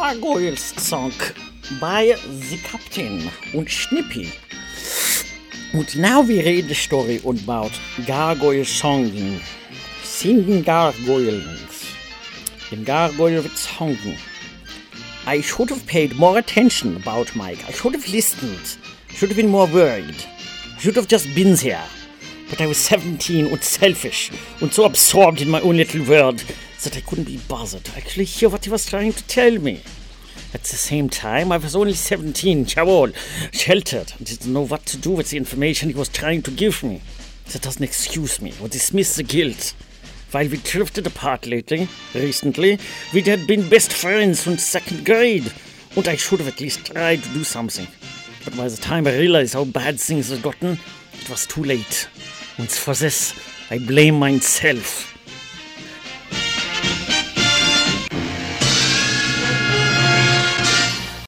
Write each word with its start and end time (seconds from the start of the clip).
Gargoyles 0.00 0.60
song 0.80 1.12
by 1.80 2.14
the 2.24 2.56
Captain 2.62 3.28
und 3.52 3.68
Schnippy. 3.68 4.32
And 5.72 5.98
now 5.98 6.20
we 6.20 6.40
read 6.40 6.68
the 6.68 6.74
story 6.76 7.20
about 7.24 7.72
gargoyle 8.06 8.64
songing. 8.64 9.42
Singing 10.04 10.62
gargoyles. 10.62 11.96
In 12.70 12.84
gargoyle 12.84 13.42
songing. 13.42 14.16
I 15.26 15.40
should 15.40 15.68
have 15.70 15.84
paid 15.84 16.14
more 16.14 16.38
attention 16.38 16.94
about 16.94 17.34
Mike. 17.34 17.68
I 17.68 17.72
should 17.72 17.94
have 17.94 18.08
listened. 18.08 18.78
Should 19.08 19.30
have 19.30 19.36
been 19.36 19.50
more 19.50 19.66
worried. 19.66 20.24
Should 20.78 20.94
have 20.94 21.08
just 21.08 21.26
been 21.34 21.56
there. 21.56 21.84
But 22.48 22.60
I 22.60 22.66
was 22.66 22.78
17 22.78 23.46
and 23.48 23.64
selfish 23.64 24.30
and 24.60 24.72
so 24.72 24.84
absorbed 24.84 25.42
in 25.42 25.50
my 25.50 25.60
own 25.60 25.76
little 25.76 26.06
world 26.06 26.44
that 26.82 26.96
I 26.96 27.00
couldn't 27.00 27.24
be 27.24 27.38
bothered 27.48 27.84
to 27.84 27.96
actually 27.96 28.24
hear 28.24 28.48
what 28.48 28.64
he 28.64 28.70
was 28.70 28.86
trying 28.86 29.12
to 29.12 29.26
tell 29.26 29.58
me. 29.58 29.82
At 30.54 30.62
the 30.62 30.76
same 30.76 31.08
time, 31.08 31.52
I 31.52 31.58
was 31.58 31.76
only 31.76 31.92
17, 31.92 32.64
jawohl, 32.64 33.14
sheltered, 33.52 34.12
and 34.16 34.26
didn't 34.26 34.52
know 34.52 34.64
what 34.64 34.86
to 34.86 34.96
do 34.96 35.10
with 35.10 35.30
the 35.30 35.36
information 35.36 35.90
he 35.90 35.94
was 35.94 36.08
trying 36.08 36.42
to 36.42 36.50
give 36.50 36.82
me. 36.82 37.02
That 37.52 37.62
doesn't 37.62 37.82
excuse 37.82 38.40
me 38.40 38.54
or 38.62 38.68
dismiss 38.68 39.16
the 39.16 39.22
guilt. 39.22 39.74
While 40.30 40.48
we 40.48 40.58
drifted 40.58 41.06
apart 41.06 41.46
lately, 41.46 41.88
recently, 42.14 42.78
we'd 43.12 43.26
had 43.26 43.46
been 43.46 43.68
best 43.68 43.92
friends 43.92 44.40
since 44.40 44.62
second 44.62 45.04
grade, 45.04 45.52
and 45.96 46.06
I 46.06 46.16
should 46.16 46.40
have 46.40 46.48
at 46.48 46.60
least 46.60 46.86
tried 46.86 47.22
to 47.22 47.28
do 47.30 47.44
something. 47.44 47.86
But 48.44 48.56
by 48.56 48.68
the 48.68 48.76
time 48.76 49.06
I 49.06 49.16
realized 49.16 49.54
how 49.54 49.64
bad 49.64 49.98
things 49.98 50.30
had 50.30 50.42
gotten, 50.42 50.78
it 51.20 51.28
was 51.28 51.46
too 51.46 51.64
late. 51.64 52.08
And 52.56 52.70
for 52.70 52.94
this, 52.94 53.34
I 53.70 53.78
blame 53.78 54.18
myself. 54.18 55.17